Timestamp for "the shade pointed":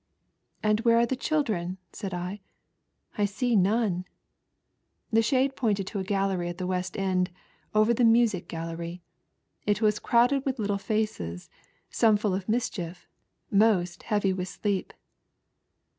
5.11-5.85